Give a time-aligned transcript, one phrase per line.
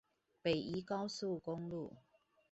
[0.41, 1.93] 北宜高速公路